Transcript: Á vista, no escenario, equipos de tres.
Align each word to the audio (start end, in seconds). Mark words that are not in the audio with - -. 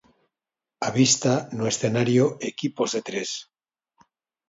Á 0.87 0.89
vista, 0.99 1.33
no 1.57 1.65
escenario, 1.71 2.25
equipos 2.51 2.89
de 2.95 3.01
tres. 3.07 3.29